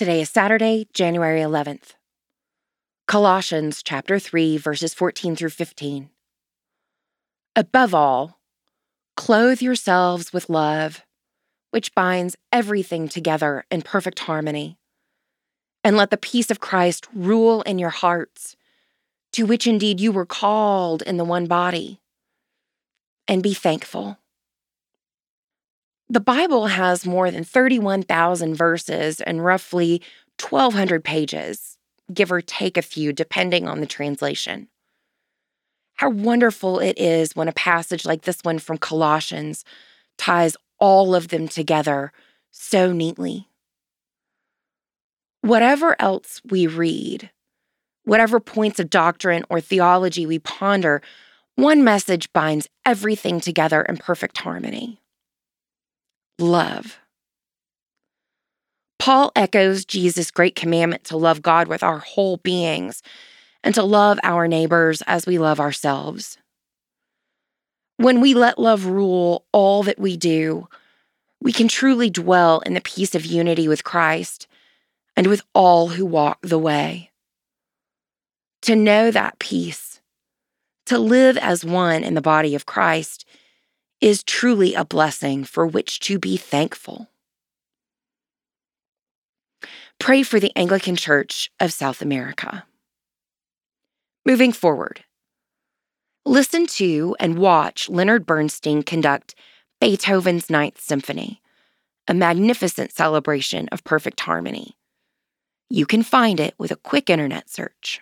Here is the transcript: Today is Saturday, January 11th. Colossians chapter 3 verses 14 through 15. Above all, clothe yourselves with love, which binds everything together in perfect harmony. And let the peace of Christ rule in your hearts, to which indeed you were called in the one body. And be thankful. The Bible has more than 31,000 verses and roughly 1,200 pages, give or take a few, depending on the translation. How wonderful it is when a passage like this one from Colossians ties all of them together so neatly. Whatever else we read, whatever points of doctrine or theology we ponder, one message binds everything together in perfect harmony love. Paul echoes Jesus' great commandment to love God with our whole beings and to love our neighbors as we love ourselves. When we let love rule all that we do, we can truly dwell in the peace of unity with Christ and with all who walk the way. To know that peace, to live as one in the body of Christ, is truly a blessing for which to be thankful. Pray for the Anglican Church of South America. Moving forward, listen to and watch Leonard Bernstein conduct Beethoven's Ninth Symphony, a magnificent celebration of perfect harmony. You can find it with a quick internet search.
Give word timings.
Today 0.00 0.22
is 0.22 0.30
Saturday, 0.30 0.88
January 0.94 1.42
11th. 1.42 1.92
Colossians 3.06 3.82
chapter 3.82 4.18
3 4.18 4.56
verses 4.56 4.94
14 4.94 5.36
through 5.36 5.50
15. 5.50 6.08
Above 7.54 7.94
all, 7.94 8.40
clothe 9.18 9.60
yourselves 9.60 10.32
with 10.32 10.48
love, 10.48 11.02
which 11.70 11.94
binds 11.94 12.34
everything 12.50 13.10
together 13.10 13.66
in 13.70 13.82
perfect 13.82 14.20
harmony. 14.20 14.78
And 15.84 15.98
let 15.98 16.08
the 16.08 16.16
peace 16.16 16.50
of 16.50 16.60
Christ 16.60 17.06
rule 17.14 17.60
in 17.60 17.78
your 17.78 17.90
hearts, 17.90 18.56
to 19.34 19.44
which 19.44 19.66
indeed 19.66 20.00
you 20.00 20.12
were 20.12 20.24
called 20.24 21.02
in 21.02 21.18
the 21.18 21.26
one 21.26 21.44
body. 21.44 22.00
And 23.28 23.42
be 23.42 23.52
thankful. 23.52 24.16
The 26.10 26.18
Bible 26.18 26.66
has 26.66 27.06
more 27.06 27.30
than 27.30 27.44
31,000 27.44 28.56
verses 28.56 29.20
and 29.20 29.44
roughly 29.44 30.02
1,200 30.40 31.04
pages, 31.04 31.78
give 32.12 32.32
or 32.32 32.40
take 32.40 32.76
a 32.76 32.82
few, 32.82 33.12
depending 33.12 33.68
on 33.68 33.78
the 33.78 33.86
translation. 33.86 34.66
How 35.94 36.10
wonderful 36.10 36.80
it 36.80 36.98
is 36.98 37.36
when 37.36 37.46
a 37.46 37.52
passage 37.52 38.04
like 38.04 38.22
this 38.22 38.40
one 38.42 38.58
from 38.58 38.76
Colossians 38.76 39.64
ties 40.18 40.56
all 40.80 41.14
of 41.14 41.28
them 41.28 41.46
together 41.46 42.10
so 42.50 42.90
neatly. 42.90 43.46
Whatever 45.42 45.94
else 46.02 46.40
we 46.44 46.66
read, 46.66 47.30
whatever 48.02 48.40
points 48.40 48.80
of 48.80 48.90
doctrine 48.90 49.44
or 49.48 49.60
theology 49.60 50.26
we 50.26 50.40
ponder, 50.40 51.02
one 51.54 51.84
message 51.84 52.32
binds 52.32 52.68
everything 52.84 53.38
together 53.38 53.82
in 53.82 53.96
perfect 53.96 54.38
harmony 54.38 55.00
love. 56.40 56.98
Paul 58.98 59.32
echoes 59.34 59.84
Jesus' 59.84 60.30
great 60.30 60.54
commandment 60.54 61.04
to 61.04 61.16
love 61.16 61.40
God 61.40 61.68
with 61.68 61.82
our 61.82 61.98
whole 61.98 62.36
beings 62.36 63.02
and 63.64 63.74
to 63.74 63.82
love 63.82 64.18
our 64.22 64.46
neighbors 64.46 65.02
as 65.06 65.26
we 65.26 65.38
love 65.38 65.58
ourselves. 65.58 66.36
When 67.96 68.20
we 68.20 68.34
let 68.34 68.58
love 68.58 68.86
rule 68.86 69.44
all 69.52 69.82
that 69.84 69.98
we 69.98 70.16
do, 70.16 70.68
we 71.40 71.52
can 71.52 71.68
truly 71.68 72.10
dwell 72.10 72.60
in 72.60 72.74
the 72.74 72.80
peace 72.80 73.14
of 73.14 73.24
unity 73.24 73.68
with 73.68 73.84
Christ 73.84 74.46
and 75.16 75.26
with 75.26 75.42
all 75.54 75.88
who 75.88 76.04
walk 76.04 76.38
the 76.42 76.58
way. 76.58 77.10
To 78.62 78.76
know 78.76 79.10
that 79.10 79.38
peace, 79.38 80.00
to 80.86 80.98
live 80.98 81.38
as 81.38 81.64
one 81.64 82.04
in 82.04 82.14
the 82.14 82.20
body 82.20 82.54
of 82.54 82.66
Christ, 82.66 83.24
is 84.00 84.22
truly 84.22 84.74
a 84.74 84.84
blessing 84.84 85.44
for 85.44 85.66
which 85.66 86.00
to 86.00 86.18
be 86.18 86.36
thankful. 86.36 87.08
Pray 89.98 90.22
for 90.22 90.40
the 90.40 90.52
Anglican 90.56 90.96
Church 90.96 91.50
of 91.60 91.72
South 91.72 92.00
America. 92.00 92.64
Moving 94.24 94.52
forward, 94.52 95.04
listen 96.24 96.66
to 96.66 97.14
and 97.20 97.38
watch 97.38 97.88
Leonard 97.88 98.24
Bernstein 98.24 98.82
conduct 98.82 99.34
Beethoven's 99.80 100.48
Ninth 100.48 100.80
Symphony, 100.80 101.42
a 102.08 102.14
magnificent 102.14 102.92
celebration 102.92 103.68
of 103.68 103.84
perfect 103.84 104.20
harmony. 104.20 104.76
You 105.68 105.86
can 105.86 106.02
find 106.02 106.40
it 106.40 106.54
with 106.58 106.70
a 106.70 106.76
quick 106.76 107.10
internet 107.10 107.50
search. 107.50 108.00